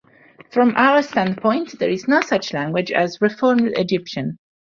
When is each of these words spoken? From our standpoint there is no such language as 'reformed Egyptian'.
From 0.49 0.73
our 0.77 1.03
standpoint 1.03 1.77
there 1.77 1.91
is 1.91 2.07
no 2.07 2.21
such 2.21 2.53
language 2.53 2.91
as 2.91 3.21
'reformed 3.21 3.73
Egyptian'. 3.77 4.39